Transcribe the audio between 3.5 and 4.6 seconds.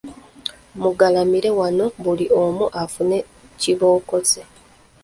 kibooko ze.